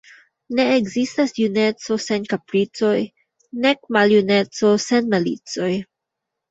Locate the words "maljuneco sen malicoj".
3.99-5.75